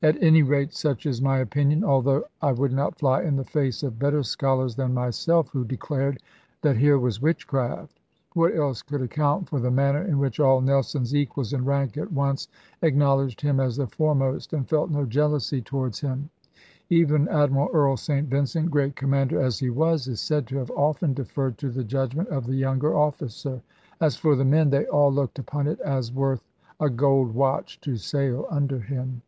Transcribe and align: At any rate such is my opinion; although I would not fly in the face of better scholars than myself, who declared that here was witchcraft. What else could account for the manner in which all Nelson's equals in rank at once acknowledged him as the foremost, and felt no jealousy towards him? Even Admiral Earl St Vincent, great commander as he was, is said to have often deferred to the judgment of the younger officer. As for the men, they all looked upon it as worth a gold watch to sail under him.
At 0.00 0.22
any 0.22 0.44
rate 0.44 0.72
such 0.74 1.06
is 1.06 1.20
my 1.20 1.38
opinion; 1.38 1.82
although 1.82 2.22
I 2.40 2.52
would 2.52 2.72
not 2.72 2.96
fly 2.96 3.24
in 3.24 3.34
the 3.34 3.42
face 3.42 3.82
of 3.82 3.98
better 3.98 4.22
scholars 4.22 4.76
than 4.76 4.94
myself, 4.94 5.48
who 5.48 5.64
declared 5.64 6.22
that 6.62 6.76
here 6.76 7.00
was 7.00 7.20
witchcraft. 7.20 7.98
What 8.34 8.54
else 8.54 8.80
could 8.80 9.02
account 9.02 9.48
for 9.48 9.58
the 9.58 9.72
manner 9.72 10.00
in 10.04 10.20
which 10.20 10.38
all 10.38 10.60
Nelson's 10.60 11.16
equals 11.16 11.52
in 11.52 11.64
rank 11.64 11.96
at 11.96 12.12
once 12.12 12.46
acknowledged 12.80 13.40
him 13.40 13.58
as 13.58 13.74
the 13.74 13.88
foremost, 13.88 14.52
and 14.52 14.68
felt 14.68 14.88
no 14.88 15.04
jealousy 15.04 15.60
towards 15.60 15.98
him? 15.98 16.30
Even 16.88 17.26
Admiral 17.26 17.68
Earl 17.72 17.96
St 17.96 18.28
Vincent, 18.28 18.70
great 18.70 18.94
commander 18.94 19.40
as 19.42 19.58
he 19.58 19.68
was, 19.68 20.06
is 20.06 20.20
said 20.20 20.46
to 20.46 20.58
have 20.58 20.70
often 20.70 21.12
deferred 21.12 21.58
to 21.58 21.70
the 21.70 21.82
judgment 21.82 22.28
of 22.28 22.46
the 22.46 22.54
younger 22.54 22.96
officer. 22.96 23.60
As 24.00 24.14
for 24.14 24.36
the 24.36 24.44
men, 24.44 24.70
they 24.70 24.86
all 24.86 25.12
looked 25.12 25.40
upon 25.40 25.66
it 25.66 25.80
as 25.80 26.12
worth 26.12 26.48
a 26.78 26.88
gold 26.88 27.34
watch 27.34 27.80
to 27.80 27.96
sail 27.96 28.46
under 28.48 28.78
him. 28.78 29.22